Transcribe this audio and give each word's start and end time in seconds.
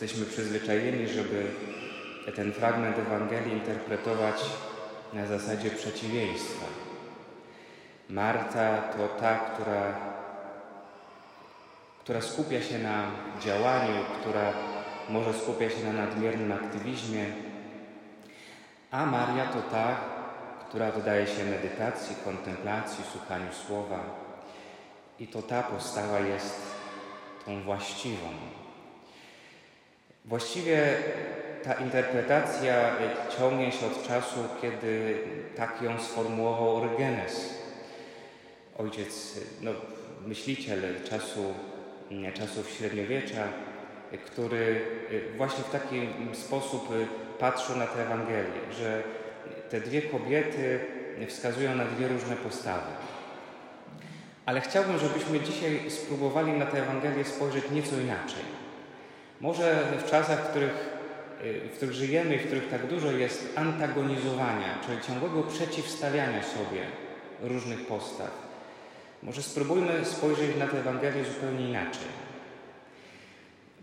Jesteśmy 0.00 0.26
przyzwyczajeni, 0.26 1.08
żeby 1.08 1.46
ten 2.36 2.52
fragment 2.52 2.98
Ewangelii 2.98 3.52
interpretować 3.52 4.36
na 5.12 5.26
zasadzie 5.26 5.70
przeciwieństwa. 5.70 6.66
Marta 8.08 8.78
to 8.78 9.08
ta, 9.20 9.36
która, 9.36 9.94
która 12.00 12.20
skupia 12.20 12.62
się 12.62 12.78
na 12.78 13.06
działaniu, 13.40 13.94
która 14.20 14.52
może 15.08 15.34
skupia 15.34 15.70
się 15.70 15.84
na 15.84 15.92
nadmiernym 15.92 16.52
aktywizmie, 16.52 17.26
a 18.90 19.06
Maria 19.06 19.46
to 19.46 19.62
ta, 19.62 19.96
która 20.68 20.94
oddaje 20.94 21.26
się 21.26 21.44
medytacji, 21.44 22.16
kontemplacji, 22.24 23.04
słuchaniu 23.12 23.52
słowa. 23.66 24.00
I 25.18 25.26
to 25.26 25.42
ta 25.42 25.62
postawa 25.62 26.20
jest 26.20 26.60
tą 27.46 27.62
właściwą. 27.62 28.28
Właściwie 30.24 30.96
ta 31.64 31.74
interpretacja 31.74 32.96
ciągnie 33.38 33.72
się 33.72 33.86
od 33.86 34.08
czasu, 34.08 34.36
kiedy 34.62 35.18
tak 35.56 35.82
ją 35.82 36.00
sformułował 36.00 36.76
Orygenes, 36.76 37.54
ojciec, 38.78 39.40
no, 39.60 39.70
myśliciel 40.26 40.82
czasu, 41.10 41.54
czasów 42.34 42.70
średniowiecza, 42.70 43.44
który 44.26 44.80
właśnie 45.36 45.64
w 45.64 45.70
taki 45.70 46.08
sposób 46.32 46.88
patrzył 47.38 47.76
na 47.76 47.86
tę 47.86 48.02
Ewangelię, 48.02 48.72
że 48.78 49.02
te 49.70 49.80
dwie 49.80 50.02
kobiety 50.02 50.80
wskazują 51.28 51.74
na 51.74 51.84
dwie 51.84 52.08
różne 52.08 52.36
postawy. 52.36 52.90
Ale 54.46 54.60
chciałbym, 54.60 54.98
żebyśmy 54.98 55.40
dzisiaj 55.40 55.90
spróbowali 55.90 56.52
na 56.52 56.66
tę 56.66 56.82
Ewangelię 56.82 57.24
spojrzeć 57.24 57.70
nieco 57.70 58.00
inaczej. 58.00 58.63
Może 59.44 59.82
w 59.98 60.10
czasach, 60.10 60.44
w 60.44 60.48
których, 60.48 60.90
w 61.72 61.76
których 61.76 61.94
żyjemy 61.94 62.34
i 62.34 62.38
w 62.38 62.46
których 62.46 62.68
tak 62.68 62.86
dużo 62.86 63.10
jest 63.10 63.52
antagonizowania, 63.56 64.78
czyli 64.86 65.02
ciągłego 65.02 65.42
przeciwstawiania 65.42 66.42
sobie 66.42 66.82
różnych 67.40 67.86
postaw, 67.86 68.30
może 69.22 69.42
spróbujmy 69.42 70.04
spojrzeć 70.04 70.56
na 70.56 70.66
tę 70.66 70.78
Ewangelię 70.78 71.24
zupełnie 71.24 71.68
inaczej. 71.68 72.08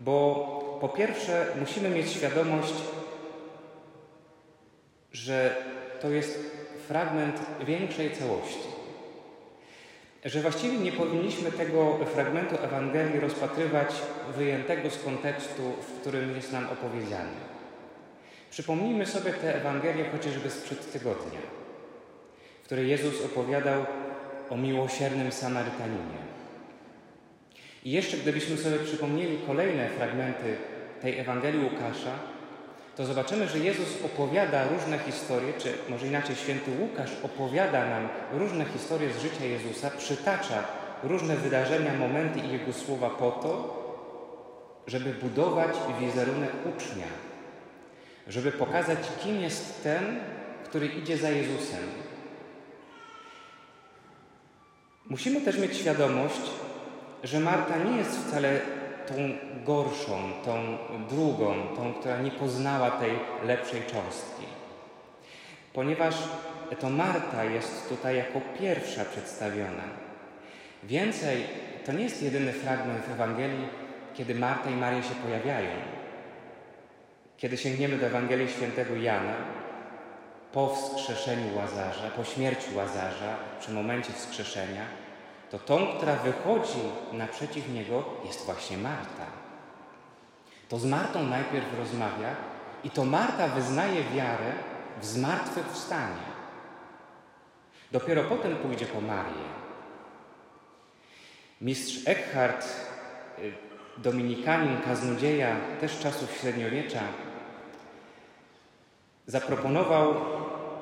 Bo 0.00 0.78
po 0.80 0.88
pierwsze 0.88 1.46
musimy 1.60 1.90
mieć 1.90 2.12
świadomość, 2.12 2.74
że 5.12 5.56
to 6.00 6.10
jest 6.10 6.38
fragment 6.88 7.40
większej 7.66 8.16
całości. 8.16 8.71
Że 10.24 10.40
właściwie 10.40 10.78
nie 10.78 10.92
powinniśmy 10.92 11.52
tego 11.52 11.98
fragmentu 12.14 12.56
Ewangelii 12.62 13.20
rozpatrywać 13.20 13.88
wyjętego 14.36 14.90
z 14.90 15.02
kontekstu, 15.04 15.62
w 15.62 16.00
którym 16.00 16.36
jest 16.36 16.52
nam 16.52 16.66
opowiedziany. 16.66 17.52
Przypomnijmy 18.50 19.06
sobie 19.06 19.32
tę 19.32 19.56
Ewangelię 19.56 20.04
chociażby 20.12 20.50
sprzed 20.50 20.92
tygodnia, 20.92 21.40
w 22.62 22.64
której 22.64 22.88
Jezus 22.88 23.24
opowiadał 23.24 23.86
o 24.50 24.56
miłosiernym 24.56 25.32
Samarytaninie. 25.32 26.22
I 27.84 27.90
jeszcze 27.90 28.16
gdybyśmy 28.16 28.56
sobie 28.56 28.78
przypomnieli 28.78 29.38
kolejne 29.46 29.88
fragmenty 29.88 30.56
tej 31.00 31.18
Ewangelii 31.18 31.64
Łukasza, 31.64 32.18
to 32.96 33.04
zobaczymy, 33.06 33.48
że 33.48 33.58
Jezus 33.58 34.04
opowiada 34.04 34.68
różne 34.68 34.98
historie, 34.98 35.52
czy 35.58 35.72
może 35.88 36.06
inaczej 36.06 36.36
święty 36.36 36.70
Łukasz 36.80 37.10
opowiada 37.22 37.86
nam 37.86 38.08
różne 38.32 38.64
historie 38.64 39.12
z 39.12 39.22
życia 39.22 39.44
Jezusa, 39.44 39.90
przytacza 39.90 40.64
różne 41.02 41.36
wydarzenia, 41.36 41.94
momenty 41.94 42.40
i 42.40 42.52
Jego 42.52 42.72
słowa 42.72 43.10
po 43.10 43.30
to, 43.30 43.82
żeby 44.86 45.14
budować 45.14 45.70
wizerunek 46.00 46.50
ucznia, 46.76 47.06
żeby 48.28 48.52
pokazać, 48.52 48.98
kim 49.24 49.40
jest 49.40 49.82
ten, 49.82 50.20
który 50.64 50.86
idzie 50.86 51.16
za 51.16 51.30
Jezusem. 51.30 51.80
Musimy 55.08 55.40
też 55.40 55.58
mieć 55.58 55.76
świadomość, 55.76 56.40
że 57.24 57.40
Marta 57.40 57.78
nie 57.78 57.96
jest 57.96 58.18
wcale 58.18 58.60
tą 59.06 59.14
gorszą, 59.64 60.32
tą 60.44 60.78
drugą, 61.10 61.54
tą, 61.76 61.94
która 61.94 62.18
nie 62.20 62.30
poznała 62.30 62.90
tej 62.90 63.10
lepszej 63.44 63.80
cząstki. 63.80 64.46
Ponieważ 65.72 66.14
to 66.80 66.90
Marta 66.90 67.44
jest 67.44 67.88
tutaj 67.88 68.16
jako 68.16 68.40
pierwsza 68.60 69.04
przedstawiona. 69.04 69.82
Więcej, 70.82 71.44
to 71.86 71.92
nie 71.92 72.04
jest 72.04 72.22
jedyny 72.22 72.52
fragment 72.52 73.04
w 73.04 73.12
Ewangelii, 73.12 73.68
kiedy 74.14 74.34
Marta 74.34 74.70
i 74.70 74.74
Maria 74.74 75.02
się 75.02 75.14
pojawiają. 75.14 75.70
Kiedy 77.36 77.56
sięgniemy 77.56 77.98
do 77.98 78.06
Ewangelii 78.06 78.48
świętego 78.48 78.96
Jana, 78.96 79.34
po 80.52 80.68
wskrzeszeniu 80.68 81.56
Łazarza, 81.56 82.10
po 82.16 82.24
śmierci 82.24 82.74
Łazarza, 82.74 83.36
przy 83.60 83.72
momencie 83.72 84.12
wskrzeszenia, 84.12 84.82
to 85.52 85.58
tą, 85.58 85.86
która 85.96 86.16
wychodzi 86.16 86.80
naprzeciw 87.12 87.68
niego, 87.68 88.04
jest 88.24 88.46
właśnie 88.46 88.78
Marta. 88.78 89.26
To 90.68 90.78
z 90.78 90.84
Martą 90.84 91.22
najpierw 91.22 91.78
rozmawia 91.78 92.36
i 92.84 92.90
to 92.90 93.04
Marta 93.04 93.48
wyznaje 93.48 94.04
wiarę 94.04 94.52
w 95.00 95.04
zmartwychwstanie. 95.04 96.32
Dopiero 97.90 98.24
potem 98.24 98.56
pójdzie 98.56 98.86
po 98.86 99.00
Marię. 99.00 99.48
Mistrz 101.60 102.08
Eckhart, 102.08 102.66
y, 103.38 103.52
dominikanin, 103.98 104.80
kaznodzieja, 104.80 105.56
też 105.80 105.98
czasów 105.98 106.32
średniowiecza, 106.32 107.02
zaproponował 109.26 110.14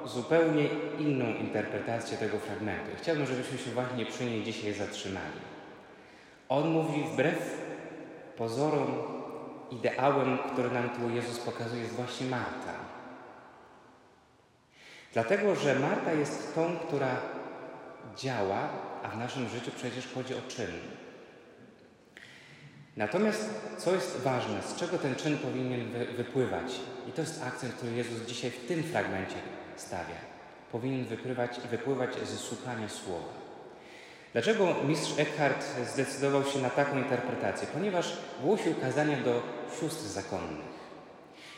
zupełnie 0.07 0.69
inną 0.99 1.27
interpretację 1.27 2.19
tego 2.19 2.39
fragmentu. 2.39 2.91
Chciałbym, 2.97 3.27
żebyśmy 3.27 3.59
się 3.59 3.71
właśnie 3.71 4.07
przy 4.07 4.25
niej 4.25 4.43
dzisiaj 4.43 4.73
zatrzymali. 4.73 5.41
On 6.49 6.71
mówi 6.71 7.05
wbrew 7.13 7.61
pozorom, 8.37 9.03
ideałem, 9.71 10.39
który 10.53 10.71
nam 10.71 10.91
tu 10.91 11.11
Jezus 11.11 11.39
pokazuje, 11.39 11.83
jest 11.83 11.95
właśnie 11.95 12.27
Marta. 12.27 12.75
Dlatego, 15.13 15.55
że 15.55 15.79
Marta 15.79 16.13
jest 16.13 16.55
tą, 16.55 16.77
która 16.77 17.17
działa, 18.17 18.69
a 19.03 19.09
w 19.09 19.19
naszym 19.19 19.49
życiu 19.49 19.71
przecież 19.77 20.13
chodzi 20.15 20.35
o 20.35 20.43
czyn. 20.49 20.71
Natomiast 22.97 23.51
co 23.79 23.95
jest 23.95 24.21
ważne, 24.21 24.63
z 24.63 24.77
czego 24.77 24.99
ten 24.99 25.15
czyn 25.15 25.39
powinien 25.39 25.89
wypływać? 26.17 26.81
I 27.09 27.13
to 27.13 27.21
jest 27.21 27.43
akcent, 27.43 27.75
który 27.75 27.93
Jezus 27.93 28.27
dzisiaj 28.27 28.51
w 28.51 28.67
tym 28.69 28.83
fragmencie 28.83 29.37
stawia. 29.81 30.21
Powinien 30.73 31.05
wypływać, 31.05 31.61
wypływać 31.71 32.15
ze 32.15 32.37
słuchania 32.37 32.89
słowa. 32.89 33.41
Dlaczego 34.33 34.75
mistrz 34.85 35.19
Eckhart 35.19 35.65
zdecydował 35.93 36.45
się 36.45 36.59
na 36.59 36.71
taką 36.71 36.99
interpretację? 36.99 37.69
Ponieważ 37.73 38.17
głosił 38.43 38.75
kazania 38.75 39.17
do 39.17 39.43
sióstr 39.81 40.03
zakonnych. 40.03 40.71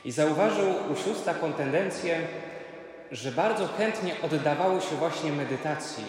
I 0.05 0.13
zauważył 0.13 0.69
u 0.93 0.97
sióstr 0.97 1.25
taką 1.25 1.53
tendencję, 1.53 2.21
że 3.13 3.33
bardzo 3.33 3.67
chętnie 3.67 4.21
oddawały 4.23 4.81
się 4.81 4.97
właśnie 4.97 5.33
medytacji, 5.33 6.05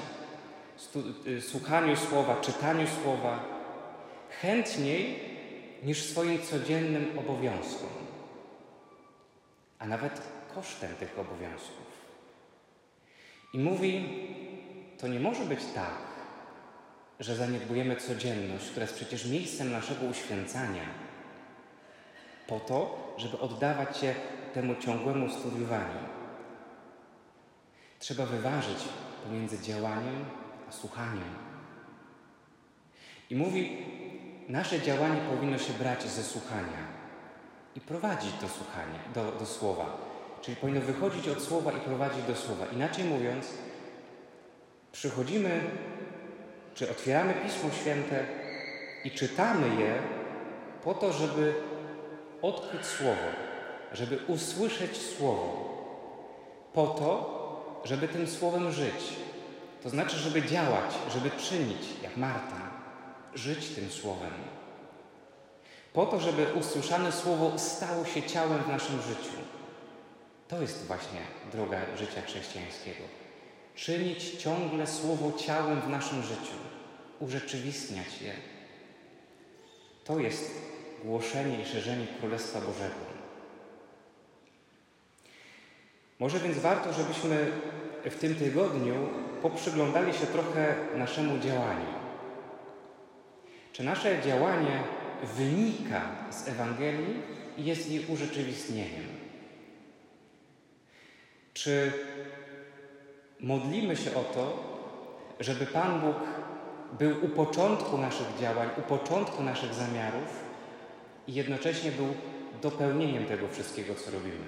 y, 1.28 1.42
słuchaniu 1.42 1.98
słowa, 1.98 2.42
czytaniu 2.42 2.88
słowa, 3.04 3.40
chętniej 4.42 5.20
niż 5.84 6.04
swoim 6.04 6.42
codziennym 6.42 7.20
obowiązkom, 7.20 7.90
a 9.80 9.88
nawet 9.88 10.22
kosztem 10.56 10.96
tych 10.96 11.20
obowiązków. 11.20 12.03
I 13.54 13.60
mówi, 13.60 14.06
to 14.98 15.08
nie 15.08 15.20
może 15.20 15.46
być 15.46 15.60
tak, 15.76 15.98
że 17.20 17.36
zaniedbujemy 17.36 17.96
codzienność, 17.96 18.70
która 18.70 18.84
jest 18.84 18.96
przecież 18.96 19.26
miejscem 19.26 19.72
naszego 19.72 20.06
uświęcania, 20.06 20.84
po 22.48 22.60
to, 22.60 23.14
żeby 23.18 23.40
oddawać 23.40 23.98
się 23.98 24.16
temu 24.54 24.76
ciągłemu 24.76 25.30
studiowaniu. 25.30 26.00
Trzeba 28.00 28.26
wyważyć 28.26 28.78
pomiędzy 29.24 29.62
działaniem 29.62 30.26
a 30.70 30.72
słuchaniem. 30.72 31.36
I 33.30 33.36
mówi, 33.36 33.86
nasze 34.50 34.82
działanie 34.82 35.22
powinno 35.22 35.58
się 35.58 35.74
brać 35.74 36.04
ze 36.04 36.24
słuchania 36.24 36.88
i 37.76 37.82
prowadzić 37.82 38.34
do 38.34 38.50
słuchania, 38.50 39.00
do, 39.14 39.32
do 39.32 39.46
słowa. 39.46 40.13
Czyli 40.44 40.58
powinno 40.58 40.82
wychodzić 40.82 41.28
od 41.28 41.42
słowa 41.42 41.72
i 41.72 41.80
prowadzić 41.80 42.24
do 42.24 42.36
słowa. 42.36 42.66
Inaczej 42.66 43.04
mówiąc, 43.04 43.46
przychodzimy, 44.92 45.62
czy 46.76 46.92
otwieramy 46.92 47.34
Pismo 47.34 47.70
Święte 47.72 48.26
i 49.04 49.12
czytamy 49.12 49.82
je 49.82 50.02
po 50.84 50.94
to, 50.94 51.14
żeby 51.14 51.54
odkryć 52.42 52.86
Słowo, 52.86 53.28
żeby 53.94 54.20
usłyszeć 54.28 54.98
Słowo, 54.98 55.74
po 56.74 56.88
to, 56.88 57.82
żeby 57.84 58.08
tym 58.08 58.28
Słowem 58.28 58.72
żyć. 58.72 59.14
To 59.84 59.90
znaczy, 59.90 60.18
żeby 60.18 60.42
działać, 60.42 60.94
żeby 61.14 61.32
czynić, 61.32 61.82
jak 62.04 62.18
Marta, 62.18 62.72
żyć 63.36 63.70
tym 63.70 63.90
Słowem. 63.90 64.34
Po 65.94 66.06
to, 66.06 66.20
żeby 66.20 66.46
usłyszane 66.54 67.12
słowo 67.12 67.60
stało 67.60 68.06
się 68.06 68.24
ciałem 68.24 68.64
w 68.64 68.68
naszym 68.68 69.02
życiu. 69.02 69.38
To 70.54 70.62
jest 70.62 70.88
właśnie 70.88 71.20
droga 71.52 71.78
życia 71.98 72.22
chrześcijańskiego. 72.22 73.04
Czynić 73.76 74.32
ciągle 74.32 74.88
słowo 74.88 75.32
ciałem 75.38 75.82
w 75.82 75.90
naszym 75.90 76.24
życiu, 76.24 76.58
urzeczywistniać 77.20 78.22
je. 78.22 78.34
To 80.04 80.20
jest 80.20 80.52
głoszenie 81.04 81.62
i 81.62 81.66
szerzenie 81.66 82.08
Królestwa 82.20 82.60
Bożego. 82.60 82.96
Może 86.20 86.40
więc 86.40 86.58
warto, 86.58 86.94
żebyśmy 86.94 87.52
w 88.06 88.16
tym 88.20 88.36
tygodniu 88.36 89.10
poprzyglądali 89.42 90.14
się 90.14 90.26
trochę 90.26 90.76
naszemu 90.96 91.40
działaniu. 91.40 91.94
Czy 93.72 93.84
nasze 93.84 94.22
działanie 94.22 94.84
wynika 95.38 96.02
z 96.30 96.48
Ewangelii 96.48 97.22
i 97.58 97.66
jest 97.66 97.92
jej 97.92 98.06
urzeczywistnieniem? 98.06 99.33
Czy 101.64 101.92
modlimy 103.40 103.96
się 103.96 104.16
o 104.16 104.24
to, 104.24 104.64
żeby 105.40 105.66
Pan 105.66 106.02
Bóg 106.02 106.16
był 107.00 107.26
u 107.26 107.30
początku 107.30 107.98
naszych 107.98 108.28
działań, 108.40 108.70
u 108.78 108.82
początku 108.82 109.44
naszych 109.44 109.74
zamiarów 109.74 110.44
i 111.28 111.34
jednocześnie 111.34 111.92
był 111.92 112.08
dopełnieniem 112.62 113.26
tego 113.26 113.48
wszystkiego, 113.48 113.96
co 113.96 114.12
robimy? 114.12 114.46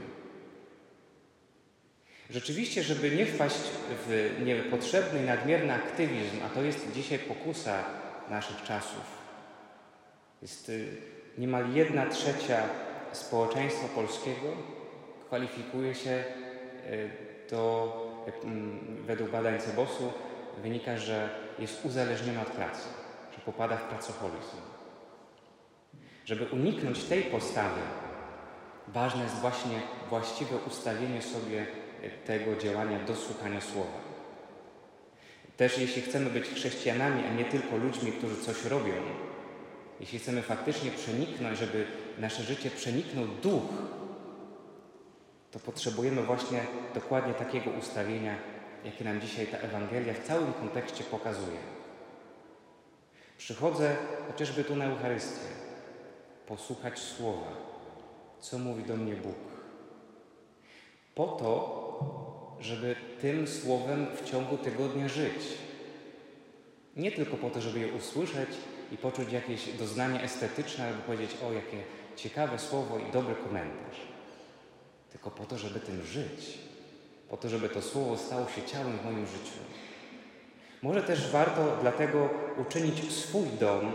Rzeczywiście, 2.29 2.83
żeby 2.83 3.11
nie 3.11 3.25
wpaść 3.25 3.61
w 4.07 4.41
niepotrzebny 4.45 5.19
i 5.21 5.25
nadmierny 5.25 5.73
aktywizm, 5.73 6.37
a 6.45 6.49
to 6.49 6.61
jest 6.61 6.91
dzisiaj 6.93 7.19
pokusa 7.19 7.83
naszych 8.29 8.63
czasów, 8.63 9.17
jest 10.41 10.69
y, 10.69 10.87
niemal 11.37 11.73
jedna 11.73 12.05
trzecia 12.05 12.63
społeczeństwa 13.11 13.87
polskiego 13.87 14.53
kwalifikuje 15.27 15.95
się 15.95 16.23
y, 16.87 17.09
do, 17.51 17.93
mm, 18.43 19.03
według 19.05 19.29
badań 19.29 19.59
Cebosu, 19.59 20.13
wynika, 20.63 20.97
że 20.97 21.29
jest 21.59 21.85
uzależniona 21.85 22.41
od 22.41 22.47
pracy, 22.47 22.87
że 23.31 23.37
popada 23.45 23.77
w 23.77 23.83
pracoholizm. 23.83 24.57
Żeby 26.25 26.45
uniknąć 26.45 27.03
tej 27.03 27.23
postawy, 27.23 27.81
ważne 28.87 29.23
jest 29.23 29.35
właśnie 29.35 29.81
właściwe 30.09 30.57
ustawienie 30.67 31.21
sobie 31.21 31.65
tego 32.25 32.55
działania 32.55 32.99
do 32.99 33.15
słuchania 33.15 33.61
słowa. 33.61 34.05
Też 35.57 35.77
jeśli 35.77 36.01
chcemy 36.01 36.29
być 36.29 36.45
chrześcijanami, 36.45 37.23
a 37.27 37.33
nie 37.33 37.45
tylko 37.45 37.77
ludźmi, 37.77 38.11
którzy 38.11 38.37
coś 38.37 38.65
robią, 38.65 38.93
jeśli 39.99 40.19
chcemy 40.19 40.41
faktycznie 40.41 40.91
przeniknąć, 40.91 41.59
żeby 41.59 41.85
nasze 42.19 42.43
życie 42.43 42.69
przeniknął 42.69 43.25
duch, 43.27 43.63
to 45.55 45.59
potrzebujemy 45.59 46.23
właśnie 46.23 46.65
dokładnie 46.93 47.33
takiego 47.33 47.71
ustawienia, 47.71 48.35
jakie 48.85 49.03
nam 49.03 49.21
dzisiaj 49.21 49.47
ta 49.47 49.57
Ewangelia 49.57 50.13
w 50.13 50.27
całym 50.27 50.53
kontekście 50.53 51.03
pokazuje. 51.03 51.57
Przychodzę 53.37 53.95
chociażby 54.27 54.63
tu 54.63 54.75
na 54.75 54.85
Eucharystię, 54.85 55.47
posłuchać 56.47 56.99
Słowa, 56.99 57.51
co 58.39 58.59
mówi 58.59 58.83
do 58.83 58.97
mnie 58.97 59.15
Bóg. 59.15 59.35
Po 61.15 61.27
to, 61.27 62.57
żeby 62.59 62.95
tym 63.21 63.47
słowem 63.47 64.07
w 64.15 64.29
ciągu 64.29 64.57
tygodnia 64.57 65.07
żyć. 65.07 65.57
Nie 66.95 67.11
tylko 67.11 67.37
po 67.37 67.49
to, 67.49 67.61
żeby 67.61 67.79
je 67.79 67.93
usłyszeć 67.93 68.49
i 68.91 68.97
poczuć 68.97 69.31
jakieś 69.31 69.73
doznanie 69.73 70.23
estetyczne, 70.23 70.87
albo 70.87 71.01
powiedzieć, 71.01 71.37
o 71.49 71.53
jakie 71.53 71.83
ciekawe 72.15 72.59
słowo 72.59 72.99
i 72.99 73.11
dobry 73.11 73.35
komentarz. 73.35 74.14
Tylko 75.15 75.31
po 75.31 75.45
to, 75.45 75.57
żeby 75.57 75.79
tym 75.79 76.03
żyć. 76.03 76.59
Po 77.29 77.37
to, 77.37 77.49
żeby 77.49 77.69
to 77.69 77.81
słowo 77.81 78.17
stało 78.17 78.47
się 78.47 78.63
ciałem 78.63 78.97
w 78.97 79.05
moim 79.05 79.27
życiu. 79.27 79.59
Może 80.81 81.03
też 81.03 81.31
warto 81.31 81.77
dlatego 81.81 82.29
uczynić 82.57 83.13
swój 83.13 83.47
dom, 83.59 83.91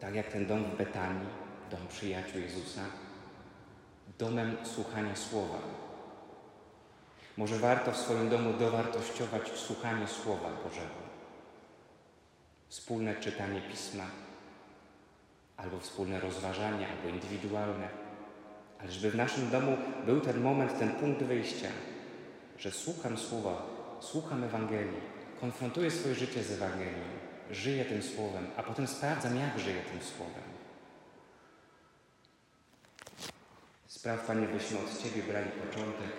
tak 0.00 0.14
jak 0.14 0.32
ten 0.32 0.46
dom 0.46 0.64
w 0.64 0.76
Betanii, 0.76 1.28
dom 1.70 1.86
przyjaciół 1.88 2.40
Jezusa, 2.40 2.82
domem 4.18 4.56
słuchania 4.64 5.16
słowa 5.16 5.58
może 7.36 7.58
warto 7.58 7.92
w 7.92 7.96
swoim 7.96 8.28
domu 8.28 8.52
dowartościować 8.52 9.48
słuchanie 9.48 10.06
Słowa 10.06 10.50
Bożego. 10.64 11.06
Wspólne 12.68 13.14
czytanie 13.14 13.60
Pisma, 13.60 14.04
albo 15.56 15.80
wspólne 15.80 16.20
rozważanie, 16.20 16.88
albo 16.88 17.08
indywidualne. 17.08 18.05
Ale 18.80 18.92
żeby 18.92 19.10
w 19.10 19.16
naszym 19.16 19.50
domu 19.50 19.76
był 20.06 20.20
ten 20.20 20.40
moment, 20.40 20.78
ten 20.78 20.90
punkt 20.90 21.22
wyjścia, 21.22 21.68
że 22.58 22.70
słucham 22.70 23.18
Słowa, 23.18 23.66
słucham 24.00 24.44
Ewangelii, 24.44 25.00
konfrontuję 25.40 25.90
swoje 25.90 26.14
życie 26.14 26.42
z 26.42 26.50
Ewangelią, 26.50 27.04
żyję 27.50 27.84
tym 27.84 28.02
Słowem, 28.02 28.46
a 28.56 28.62
potem 28.62 28.86
sprawdzam, 28.86 29.36
jak 29.36 29.58
żyję 29.58 29.82
tym 29.92 30.02
Słowem. 30.02 30.56
Spraw, 33.86 34.26
Panie, 34.26 34.46
byśmy 34.46 34.78
od 34.78 35.02
Ciebie 35.02 35.22
brali 35.22 35.50
początek 35.50 36.12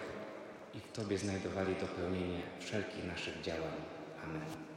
i 0.75 0.79
w 0.79 0.91
Tobie 0.91 1.17
znajdowali 1.17 1.75
dopełnienie 1.75 2.41
wszelkich 2.59 3.03
naszych 3.05 3.41
działań. 3.41 3.73
Amen. 4.23 4.76